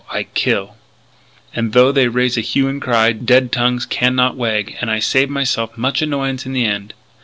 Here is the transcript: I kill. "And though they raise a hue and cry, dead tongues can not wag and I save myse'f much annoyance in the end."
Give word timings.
I 0.09 0.23
kill. 0.23 0.77
"And 1.53 1.73
though 1.73 1.91
they 1.91 2.07
raise 2.07 2.35
a 2.35 2.41
hue 2.41 2.67
and 2.67 2.81
cry, 2.81 3.11
dead 3.11 3.51
tongues 3.51 3.85
can 3.85 4.15
not 4.15 4.35
wag 4.35 4.75
and 4.81 4.89
I 4.89 4.97
save 4.97 5.29
myse'f 5.29 5.77
much 5.77 6.01
annoyance 6.01 6.43
in 6.43 6.53
the 6.53 6.65
end." 6.65 6.95